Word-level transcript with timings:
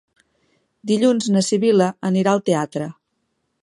Dilluns 0.93 1.29
na 1.37 1.45
Sibil·la 1.51 1.93
anirà 2.13 2.35
al 2.35 2.45
teatre. 2.51 2.93